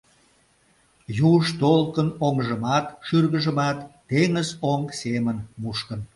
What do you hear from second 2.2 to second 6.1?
оҥжымат, шӱргыжымат теҥызоҥ семын мушкын.